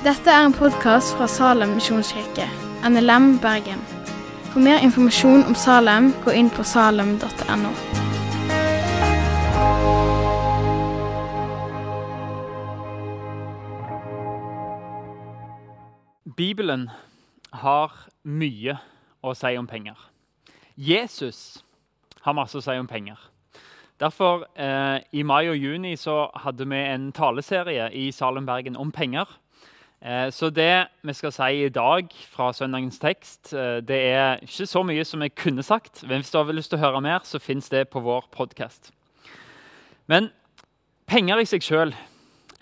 [0.00, 2.46] Dette er en podkast fra Salem misjonskirke,
[2.88, 3.82] NLM Bergen.
[4.48, 7.72] For mer informasjon om Salem, gå inn på salem.no.
[16.36, 16.88] Bibelen
[17.52, 17.92] har
[18.24, 18.78] mye
[19.20, 20.00] å si om penger.
[20.76, 21.60] Jesus
[22.24, 23.20] har masse å si om penger.
[24.00, 28.90] Derfor, eh, I mai og juni så hadde vi en taleserie i Salem Bergen om
[28.90, 29.28] penger.
[30.00, 34.66] Eh, så det vi skal si i dag fra søndagens tekst, eh, det er ikke
[34.66, 36.02] så mye som jeg kunne sagt.
[36.08, 38.92] Men hvis du har lyst til å høre mer, så fins det på vår podkast.
[40.08, 40.30] Men
[41.06, 41.92] penger i seg sjøl,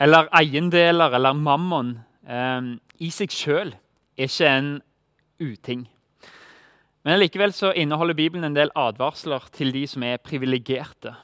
[0.00, 3.72] eller eiendeler eller mammon eh, i seg sjøl,
[4.18, 4.74] er ikke en
[5.38, 5.86] uting.
[7.06, 11.14] Men likevel så inneholder Bibelen en del advarsler til de som er privilegerte.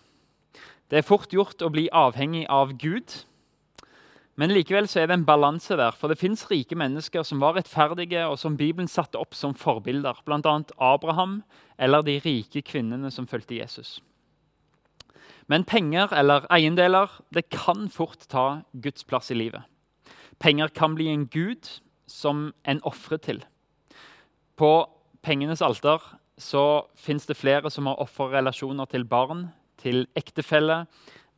[0.89, 3.25] Det er fort gjort å bli avhengig av Gud.
[4.35, 7.55] Men likevel så er det en balanse der, for det fins rike mennesker som var
[7.55, 10.57] rettferdige, og som Bibelen satte opp som forbilder, bl.a.
[10.83, 11.43] Abraham
[11.79, 14.01] eller de rike kvinnene som fulgte Jesus.
[15.47, 19.63] Men penger eller eiendeler det kan fort ta Guds plass i livet.
[20.43, 21.69] Penger kan bli en gud
[22.11, 23.45] som en ofrer til.
[24.57, 24.89] På
[25.23, 26.03] pengenes alter
[26.41, 30.85] så fins det flere som har offerrelasjoner til barn, til ektefelle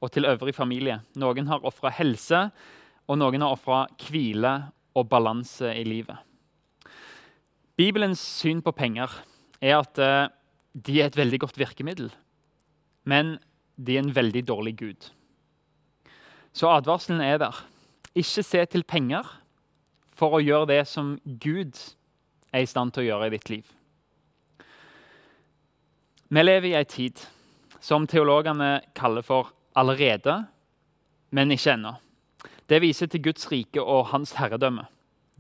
[0.01, 1.01] og til øvrig familie.
[1.17, 2.47] Noen har ofra helse,
[3.07, 4.55] og noen har ofra hvile
[4.97, 6.17] og balanse i livet.
[7.77, 9.12] Bibelens syn på penger
[9.61, 10.29] er at eh,
[10.73, 12.11] de er et veldig godt virkemiddel,
[13.05, 13.37] men
[13.77, 15.11] de er en veldig dårlig gud.
[16.57, 17.57] Så advarselen er der.
[18.17, 19.29] Ikke se til penger
[20.17, 21.77] for å gjøre det som Gud
[22.53, 23.67] er i stand til å gjøre i ditt liv.
[26.33, 27.21] Vi lever i ei tid
[27.81, 30.47] som teologene kaller for 'allerede,
[31.31, 32.06] men ikke ennå'.
[32.69, 34.86] Det viser til Guds rike og hans herredømme.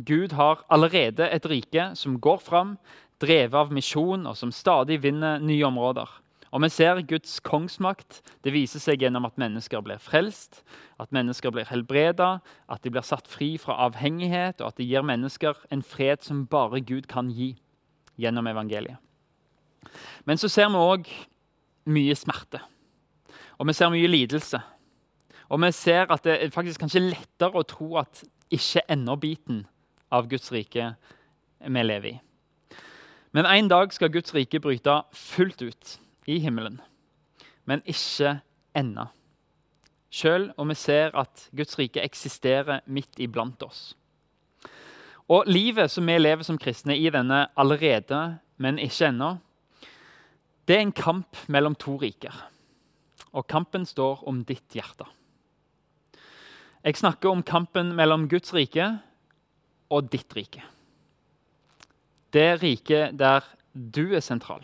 [0.06, 2.76] Gud har allerede et rike som går fram,
[3.20, 6.10] drevet av misjon, og som stadig vinner nye områder.
[6.52, 8.20] Og vi ser Guds kongsmakt.
[8.44, 10.62] Det viser seg gjennom at mennesker blir frelst,
[11.00, 12.38] at mennesker blir helbreda,
[12.68, 16.46] at de blir satt fri fra avhengighet, og at det gir mennesker en fred som
[16.46, 17.56] bare Gud kan gi
[18.20, 19.00] gjennom evangeliet.
[20.24, 21.10] Men så ser vi òg
[21.92, 22.62] mye smerte.
[23.58, 24.60] Og vi ser mye lidelse.
[25.48, 29.64] Og vi ser at det er faktisk kanskje lettere å tro at ikke ender biten
[30.10, 30.94] av Guds rike
[31.60, 32.16] vi lever i.
[33.36, 36.80] Men en dag skal Guds rike bryte fullt ut i himmelen,
[37.64, 38.38] men ikke
[38.74, 39.10] ennå.
[40.10, 43.96] Selv om vi ser at Guds rike eksisterer midt iblant oss.
[45.28, 49.34] Og livet som vi lever som kristne i denne allerede, men ikke ennå,
[50.66, 52.34] det er en kamp mellom to riker.
[53.32, 55.06] Og kampen står om ditt hjerte.
[56.86, 58.84] Jeg snakker om kampen mellom Guds rike
[59.90, 60.62] og ditt rike.
[62.30, 63.42] Det riket der
[63.74, 64.62] du er sentral.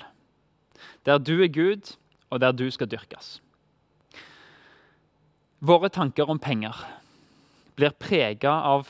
[1.02, 1.96] Der du er Gud,
[2.30, 3.40] og der du skal dyrkes.
[5.58, 6.78] Våre tanker om penger
[7.74, 8.86] blir prega av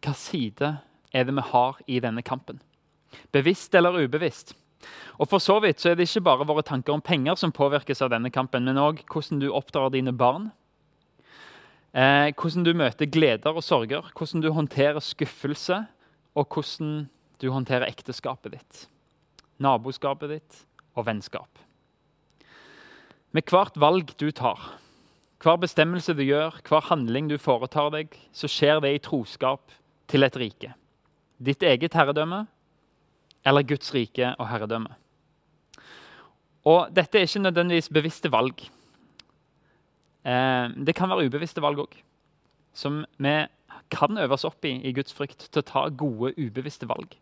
[0.00, 0.70] hva side
[1.12, 2.62] er det vi har i denne kampen.
[3.32, 4.54] Bevisst eller ubevisst.
[5.20, 8.00] Og for så vidt så er det ikke bare våre tanker om penger som påvirkes
[8.00, 10.48] av denne kampen, men òg hvordan du oppdrar dine barn.
[11.90, 15.80] Eh, hvordan du møter gleder og sorger, hvordan du håndterer skuffelse,
[16.38, 17.08] og hvordan
[17.42, 18.84] du håndterer ekteskapet ditt,
[19.58, 20.60] naboskapet ditt
[20.94, 21.50] og vennskap.
[23.34, 24.78] Med hvert valg du tar,
[25.42, 29.72] hver bestemmelse du gjør, hver handling du foretar deg, så skjer det i troskap
[30.10, 30.74] til et rike.
[31.40, 32.44] Ditt eget herredømme
[33.46, 34.92] eller Guds rike og herredømme.
[36.68, 38.60] Og dette er ikke nødvendigvis bevisste valg.
[40.24, 41.96] Eh, det kan være ubevisste valg òg,
[42.76, 43.34] som vi
[43.90, 47.16] kan øve oss opp i i Guds frykt til å ta gode, ubevisste valg.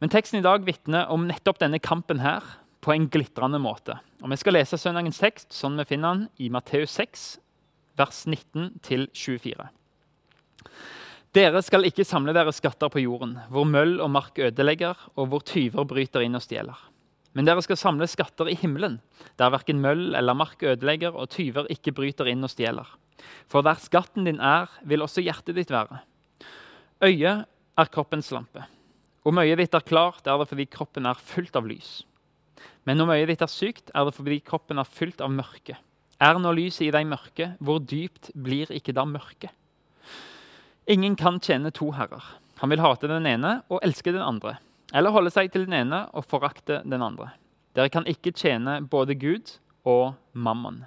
[0.00, 2.42] Men teksten i dag vitner om nettopp denne kampen her
[2.84, 3.96] på en glitrende måte.
[4.22, 7.38] Og Vi skal lese søndagens tekst sånn vi finner den i Matteus 6,
[7.96, 9.68] vers 19-24.
[11.34, 15.42] Dere skal ikke samle dere skatter på jorden, hvor møll og mark ødelegger, og hvor
[15.42, 16.76] tyver bryter inn og stjeler.
[17.34, 19.00] Men dere skal samle skatter i himmelen,
[19.40, 22.86] der verken møll eller mark ødelegger, og tyver ikke bryter inn og stjeler.
[23.50, 25.98] For der skatten din er, vil også hjertet ditt være.
[27.04, 27.44] Øyet
[27.78, 28.62] er kroppens lampe.
[29.26, 32.04] Om øyet ditt er klart, er det fordi kroppen er fullt av lys.
[32.86, 35.78] Men om øyet ditt er sykt, er det fordi kroppen er fylt av mørke.
[36.22, 39.50] Er nå lyset i deg mørke, hvor dypt blir ikke da mørket?
[40.86, 42.22] Ingen kan tjene to herrer.
[42.60, 44.58] Han vil hate den ene og elske den andre,
[44.92, 47.30] eller holde seg til den ene og forakte den andre.
[47.74, 49.56] Dere kan ikke tjene både Gud
[49.88, 50.84] og mammon.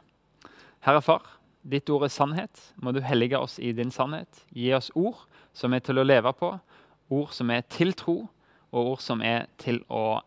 [0.85, 1.25] Herre Far,
[1.67, 2.61] ditt ord er sannhet.
[2.79, 4.43] Må du hellige oss i din sannhet.
[4.55, 5.25] Gi oss ord
[5.57, 6.53] som er til å leve på,
[7.09, 8.21] ord som er til tro,
[8.71, 10.21] og ord som er til å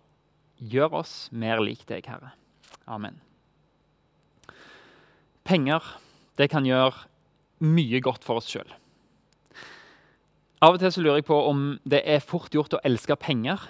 [0.61, 2.35] gjøre oss mer lik deg, Herre.
[2.91, 3.21] Amen.
[5.47, 5.85] Penger
[6.37, 7.09] det kan gjøre
[7.65, 8.69] mye godt for oss sjøl.
[10.61, 13.63] Av og til så lurer jeg på om det er fort gjort å elske penger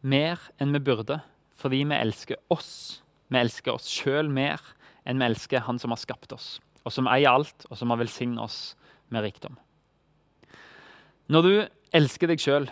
[0.00, 1.18] mer enn vi burde,
[1.60, 3.02] fordi vi elsker oss.
[3.28, 4.62] Vi elsker oss sjøl mer
[5.04, 8.00] enn vi elsker Han som har skapt oss, og som eier alt, og som har
[8.00, 8.72] velsignet oss
[9.12, 9.58] med rikdom.
[11.28, 11.52] Når du
[11.92, 12.70] elsker deg sjøl,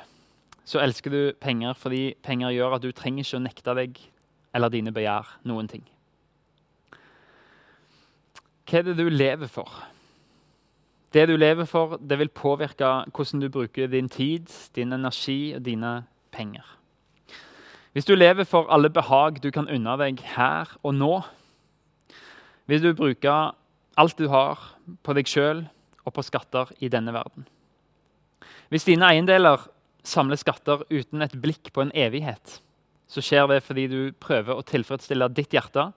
[0.64, 4.00] så elsker du penger fordi penger gjør at du trenger ikke å nekte deg
[4.56, 5.84] eller dine begjær noen ting.
[8.64, 9.68] Hva er det du lever for?
[11.12, 15.64] Det du lever for, det vil påvirke hvordan du bruker din tid, din energi og
[15.64, 16.64] dine penger.
[17.92, 21.20] Hvis du lever for alle behag du kan unne deg her og nå,
[22.66, 23.34] vil du bruke
[24.00, 24.56] alt du har,
[25.04, 25.66] på deg sjøl
[26.06, 27.44] og på skatter i denne verden.
[28.72, 29.68] Hvis dine eiendeler
[30.02, 32.62] samler skatter uten et blikk på en evighet,
[33.06, 35.90] så skjer det fordi du prøver å tilfredsstille ditt hjerte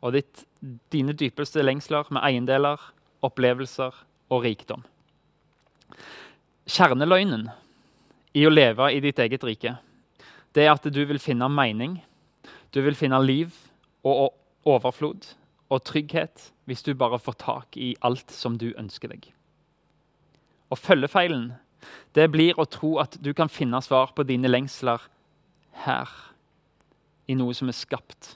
[0.00, 0.46] og ditt,
[0.92, 2.80] dine dypeste lengsler med eiendeler,
[3.24, 3.92] opplevelser
[4.32, 4.84] og rikdom.
[6.64, 7.48] Kjerneløgnen
[8.34, 9.76] i å leve i ditt eget rike
[10.54, 11.98] det er at du vil finne mening,
[12.70, 13.54] du vil finne liv
[14.06, 15.26] og overflod
[15.72, 19.26] og trygghet hvis du bare får tak i alt som du ønsker deg.
[20.70, 21.52] Og følgefeilen
[22.16, 25.02] det blir å tro at du kan finne svar på dine lengsler
[25.84, 26.08] her,
[27.26, 28.34] i noe som er skapt,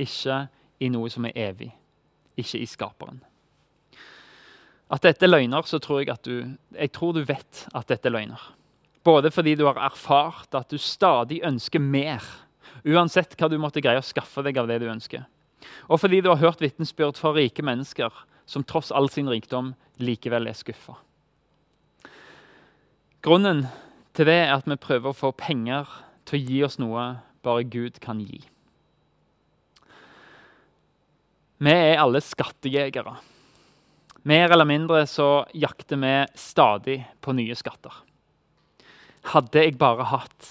[0.00, 0.46] ikke
[0.80, 1.70] i noe som er evig,
[2.36, 3.20] ikke i skaperen.
[4.92, 6.46] At dette er løgner, så tror jeg at du,
[6.76, 8.42] jeg tror du vet at dette er løgner.
[9.06, 12.22] Både fordi du har erfart at du stadig ønsker mer,
[12.86, 15.26] uansett hva du måtte greie å skaffe deg av det du ønsker.
[15.90, 18.14] Og fordi du har hørt vitnesbyrd fra rike mennesker
[18.46, 20.98] som tross all sin rikdom likevel er skuffa.
[23.26, 23.64] Grunnen
[24.14, 25.88] til det er at vi prøver å få penger
[26.26, 27.06] til å gi oss noe
[27.46, 28.38] bare Gud kan gi.
[31.56, 33.16] Vi er alle skattejegere.
[34.26, 37.92] Mer eller mindre så jakter vi stadig på nye skatter.
[39.30, 40.48] Hadde jeg bare hatt,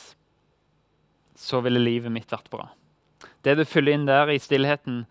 [1.36, 2.70] så ville livet mitt vært bra.
[3.44, 5.02] Det du fyller inn der i stillheten,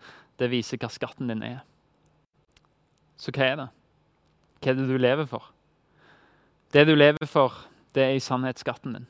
[0.41, 1.59] det viser hva skatten din er.
[3.21, 3.67] Så hva er det?
[4.63, 5.45] Hva er det du lever for?
[6.73, 7.53] Det du lever for,
[7.93, 9.05] det er i sannhet skatten din.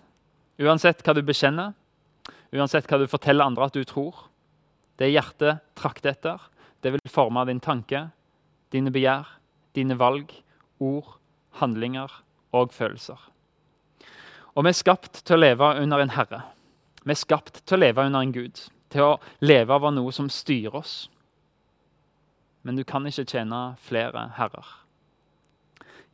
[0.68, 1.72] Uansett hva du bekjenner,
[2.52, 4.28] uansett hva du forteller andre at du tror,
[5.00, 6.44] det hjertet trakter etter,
[6.84, 8.10] det vil forme din tanke,
[8.76, 9.35] dine begjær,
[9.76, 10.32] dine valg,
[10.80, 11.18] ord,
[11.60, 12.12] handlinger
[12.56, 13.20] og følelser.
[14.56, 16.42] Og vi er skapt til å leve under en herre.
[17.04, 18.62] Vi er skapt til å leve under en Gud.
[18.94, 20.96] Til å leve over noe som styrer oss.
[22.64, 24.70] Men du kan ikke tjene flere herrer.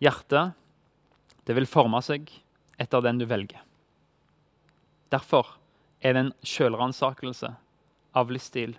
[0.02, 0.58] Hjertet
[1.46, 2.32] det vil forme seg
[2.82, 3.62] etter den du velger.
[5.12, 5.58] Derfor
[6.02, 7.54] er det en sjølransakelse
[8.18, 8.74] av livsstil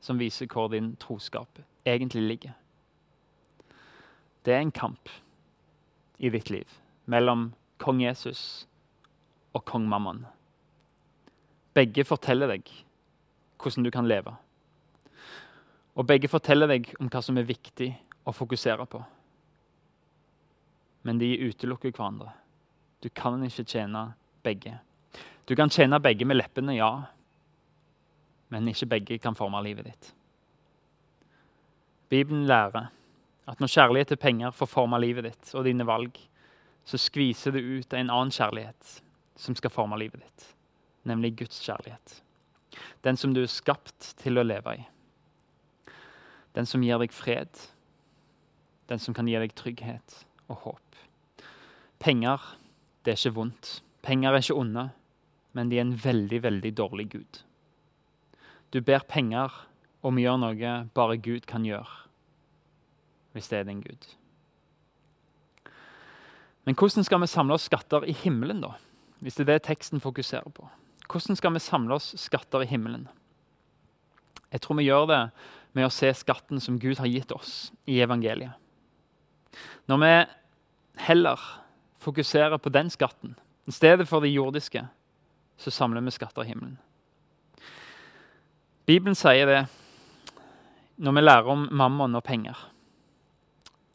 [0.00, 1.58] som viser hvor din troskap
[1.88, 2.54] egentlig ligger.
[4.48, 5.10] Det er en kamp
[6.16, 6.70] i ditt liv
[7.04, 8.64] mellom kong Jesus
[9.52, 10.22] og kong Mammon.
[11.76, 12.72] Begge forteller deg
[13.60, 14.32] hvordan du kan leve.
[16.00, 17.90] Og begge forteller deg om hva som er viktig
[18.24, 19.02] å fokusere på.
[21.04, 22.32] Men de utelukker hverandre.
[23.04, 24.14] Du kan ikke tjene
[24.48, 24.78] begge.
[25.44, 26.92] Du kan tjene begge med leppene, ja,
[28.48, 30.14] men ikke begge kan forme livet ditt.
[32.08, 32.94] Bibelen lærer
[33.48, 36.18] at når kjærlighet til penger får forme livet ditt og dine valg,
[36.84, 38.98] så skviser det ut en annen kjærlighet
[39.38, 40.46] som skal forme livet ditt,
[41.08, 42.18] nemlig Guds kjærlighet.
[43.04, 44.84] Den som du er skapt til å leve i.
[46.56, 47.48] Den som gir deg fred.
[48.88, 51.00] Den som kan gi deg trygghet og håp.
[52.02, 52.42] Penger,
[53.04, 53.70] det er ikke vondt.
[54.04, 54.88] Penger er ikke onde,
[55.56, 57.40] men de er en veldig, veldig dårlig gud.
[58.72, 59.54] Du ber penger
[60.04, 62.07] om å gjøre noe bare Gud kan gjøre
[63.38, 64.08] hvis det er din Gud.
[66.66, 68.74] Men hvordan skal vi samle oss skatter i himmelen, da?
[69.22, 70.66] Hvis det er det teksten fokuserer på.
[71.08, 73.06] Hvordan skal vi samle oss skatter i himmelen?
[74.52, 75.22] Jeg tror vi gjør det
[75.76, 78.52] med å se skatten som Gud har gitt oss i evangeliet.
[79.88, 80.12] Når vi
[81.08, 81.48] heller
[82.02, 83.36] fokuserer på den skatten
[83.68, 84.84] i stedet for det jordiske,
[85.58, 86.78] så samler vi skatter i himmelen.
[88.88, 89.62] Bibelen sier det
[90.98, 92.56] når vi lærer om mammon og penger.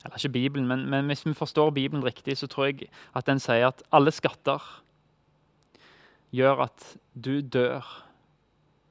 [0.03, 3.39] Eller ikke Bibelen, men, men, hvis vi forstår Bibelen riktig, så tror jeg at den
[3.39, 4.59] sier at alle skatter
[6.33, 7.85] gjør at du dør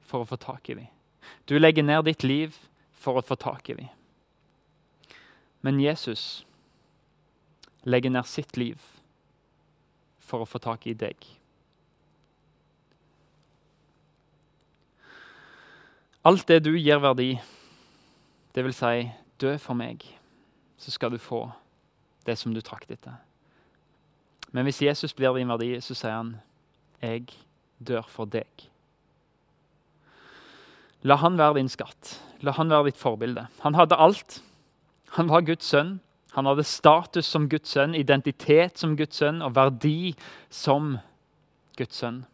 [0.01, 0.89] for å få tak i dem.
[1.49, 2.55] Du legger ned ditt liv
[2.97, 3.91] for å få tak i dem.
[5.61, 6.45] Men Jesus
[7.83, 8.79] legger ned sitt liv
[10.23, 11.15] for å få tak i deg.
[16.23, 17.33] Alt det du gir verdi,
[18.55, 19.09] det vil si
[19.43, 20.05] dø for meg,
[20.83, 21.45] så skal du få
[22.27, 23.15] det som du trakk etter.
[24.51, 26.35] Men hvis Jesus blir din verdi, så sier han,
[27.01, 27.27] 'Jeg
[27.79, 28.69] dør for deg'.
[31.03, 32.21] La han være din skatt.
[32.41, 33.47] La han være ditt forbilde.
[33.59, 34.43] Han hadde alt.
[35.17, 35.99] Han var Guds sønn.
[36.33, 40.15] Han hadde status som Guds sønn, identitet som Guds sønn og verdi
[40.49, 40.97] som
[41.77, 42.25] Guds sønn.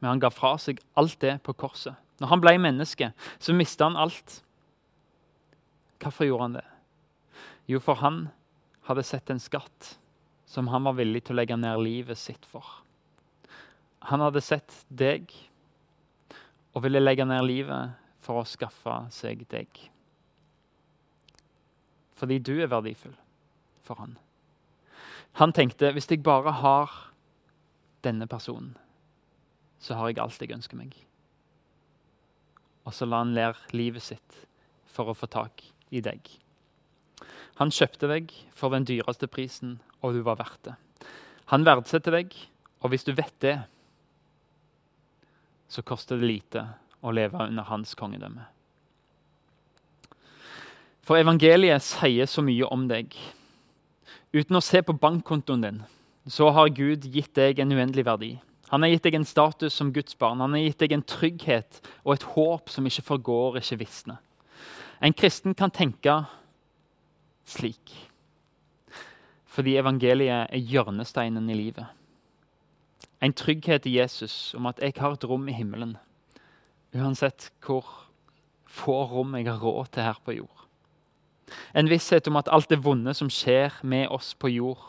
[0.00, 1.94] Men han ga fra seg alt det på korset.
[2.20, 4.42] Når han ble menneske, så mista han alt.
[6.00, 6.69] Hvorfor gjorde han det?
[7.70, 8.24] Jo, for han
[8.88, 9.92] hadde sett en skatt
[10.50, 12.66] som han var villig til å legge ned livet sitt for.
[14.10, 15.30] Han hadde sett deg
[16.74, 19.68] og ville legge ned livet for å skaffe seg deg.
[22.18, 23.14] Fordi du er verdifull
[23.86, 24.18] for han.
[25.38, 26.98] Han tenkte hvis jeg bare har
[28.02, 28.74] denne personen,
[29.78, 30.96] så har jeg alt jeg ønsker meg.
[32.82, 34.44] Og så la han lære livet sitt
[34.90, 35.62] for å få tak
[35.94, 36.26] i deg.
[37.60, 40.76] Han kjøpte deg for den dyreste prisen, og du var verdt det.
[41.52, 42.32] Han verdsetter deg,
[42.80, 43.58] og hvis du vet det,
[45.68, 46.64] så koster det lite
[47.04, 48.46] å leve under hans kongedømme.
[51.04, 53.12] For evangeliet sier så mye om deg.
[54.32, 55.82] Uten å se på bankkontoen din,
[56.30, 58.32] så har Gud gitt deg en uendelig verdi.
[58.70, 60.40] Han har gitt deg en status som Guds barn.
[60.40, 64.20] Han har gitt deg en trygghet og et håp som ikke forgår, ikke visner.
[65.02, 66.20] En kristen kan tenke
[67.48, 67.94] slik.
[69.50, 71.86] Fordi evangeliet er hjørnesteinen i livet.
[73.20, 75.96] En trygghet i Jesus om at jeg har et rom i himmelen.
[76.96, 77.84] Uansett hvor
[78.70, 80.56] få rom jeg har råd til her på jord.
[81.74, 84.86] En visshet om at alt det vonde som skjer med oss på jord,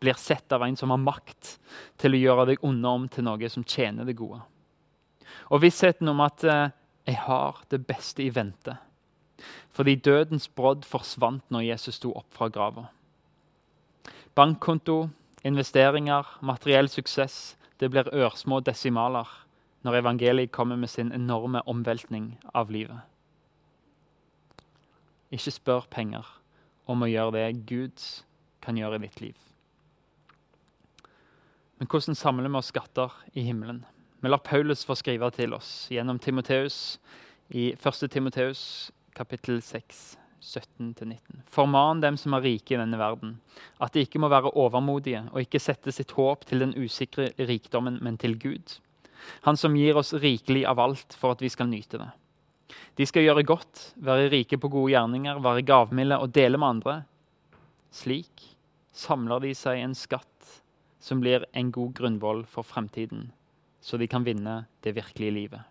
[0.00, 1.58] blir sett av en som har makt
[2.00, 4.40] til å gjøre deg onde om til noe som tjener det gode.
[5.52, 6.70] Og vissheten om at eh,
[7.04, 8.78] jeg har det beste i vente
[9.72, 12.88] fordi dødens brodd forsvant når Jesus sto opp fra grava.
[14.34, 15.08] Bankkonto,
[15.44, 19.28] investeringer, materiell suksess det blir ørsmå desimaler
[19.82, 23.00] når evangeliet kommer med sin enorme omveltning av livet.
[25.30, 26.26] Ikke spør penger
[26.90, 28.04] om å gjøre det Gud
[28.60, 29.36] kan gjøre i ditt liv.
[31.80, 33.84] Men hvordan samler vi oss skatter i himmelen?
[34.20, 36.98] Vi lar Paulus få skrive til oss gjennom Timoteus
[37.48, 38.10] i 1.
[38.12, 41.18] Timoteus kapittel 6, 17-19.
[41.50, 43.36] Forman dem som er rike i denne verden,
[43.78, 47.98] at de ikke må være overmodige og ikke sette sitt håp til den usikre rikdommen,
[48.02, 48.78] men til Gud.
[49.44, 52.08] Han som gir oss rikelig av alt for at vi skal nyte det.
[52.96, 56.96] De skal gjøre godt, være rike på gode gjerninger, være gavmilde og dele med andre.
[57.92, 58.46] Slik
[58.96, 60.26] samler de seg en skatt
[61.00, 63.30] som blir en god grunnvoll for fremtiden,
[63.80, 65.62] så de kan vinne det virkelige livet.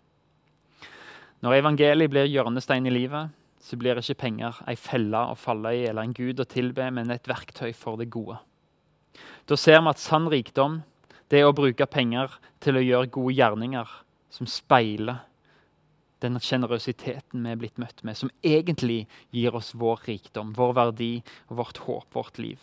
[1.40, 3.30] Når evangeliet blir hjørnestein i livet,
[3.60, 7.12] så blir ikke penger ei felle å falle i eller en gud å tilbe, men
[7.12, 8.38] et verktøy for det gode.
[9.48, 10.80] Da ser vi at sann rikdom
[11.30, 12.32] det er å bruke penger
[12.62, 13.92] til å gjøre gode gjerninger
[14.34, 15.22] som speiler
[16.20, 21.12] den sjenerøsiteten vi er blitt møtt med, som egentlig gir oss vår rikdom, vår verdi
[21.48, 22.60] vårt håp, vårt liv.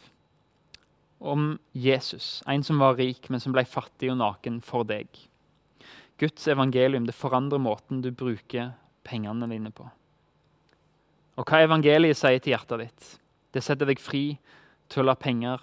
[1.17, 5.09] Om Jesus, en som var rik, men som ble fattig og naken for deg.
[6.17, 8.73] Guds evangelium det forandrer måten du bruker
[9.07, 9.85] pengene dine på.
[11.37, 13.09] Og hva evangeliet sier til hjertet ditt,
[13.53, 14.23] det setter deg fri
[14.89, 15.61] til å la penger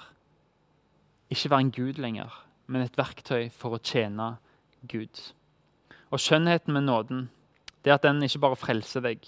[1.35, 2.35] ikke være en gud lenger,
[2.71, 4.37] men et verktøy for å tjene
[4.87, 5.19] Gud.
[6.13, 7.25] Og skjønnheten med nåden
[7.83, 9.25] det er at den ikke bare frelser deg,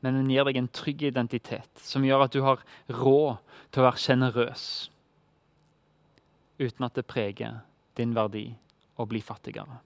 [0.00, 3.86] men den gir deg en trygg identitet som gjør at du har råd til å
[3.90, 4.64] være sjenerøs
[6.60, 7.60] uten at det preger
[7.96, 8.46] din verdi
[9.00, 9.80] å bli fattigere.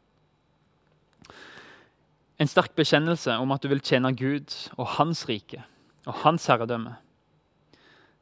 [2.40, 5.62] En sterk bekjennelse om at du vil tjene Gud og Hans rike
[6.04, 6.96] og hans herredømme.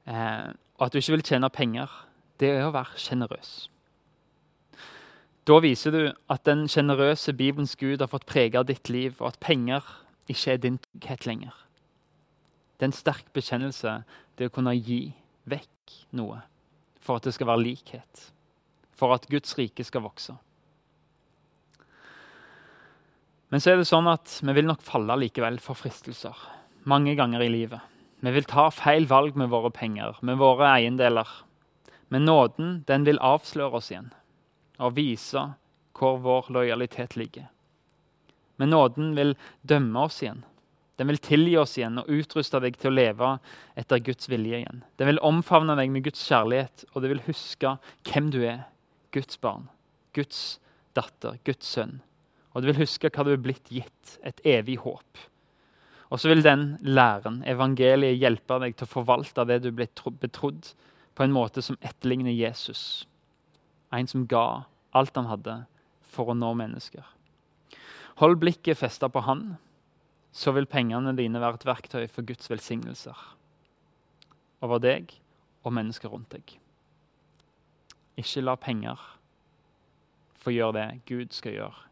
[0.06, 1.90] Eh, og at du ikke vil tjene penger,
[2.40, 3.52] det er å være sjenerøs.
[5.47, 9.40] Da viser du at den sjenerøse Bibelens Gud har fått prege ditt liv, og at
[9.42, 9.82] penger
[10.30, 11.56] ikke er din trygghet lenger.
[12.78, 14.02] Det er en sterk bekjennelse
[14.38, 15.12] det å kunne gi
[15.50, 16.40] vekk noe
[17.02, 18.28] for at det skal være likhet,
[18.94, 20.35] for at Guds rike skal vokse.
[23.52, 26.38] Men så er det sånn at vi vil nok falle likevel for fristelser
[26.88, 27.80] mange ganger i livet.
[28.25, 31.28] Vi vil ta feil valg med våre penger, med våre eiendeler.
[32.09, 34.09] Men nåden den vil avsløre oss igjen
[34.82, 35.42] og vise
[35.99, 37.50] hvor vår lojalitet ligger.
[38.56, 39.35] Men nåden vil
[39.68, 40.40] dømme oss igjen.
[40.97, 43.30] Den vil tilgi oss igjen og utruste deg til å leve
[43.78, 44.80] etter Guds vilje igjen.
[44.97, 47.76] Den vil omfavne deg med Guds kjærlighet, og det vil huske
[48.09, 48.64] hvem du er,
[49.12, 49.68] Guds barn,
[50.16, 50.61] Guds
[50.97, 52.00] datter, Guds sønn.
[52.52, 55.21] Og du vil huske hva du er blitt gitt, et evig håp.
[56.12, 60.02] Og så vil den læren, evangeliet, hjelpe deg til å forvalte det du er blitt
[60.21, 60.75] betrodd,
[61.12, 63.06] på en måte som etterligner Jesus.
[63.92, 64.64] En som ga
[64.97, 65.56] alt han hadde
[66.12, 67.04] for å nå mennesker.
[68.21, 69.54] Hold blikket festa på han,
[70.32, 73.16] så vil pengene dine være et verktøy for Guds velsignelser
[74.64, 75.12] over deg
[75.64, 76.56] og mennesker rundt deg.
[78.21, 79.00] Ikke la penger
[80.42, 81.91] få gjøre det Gud skal gjøre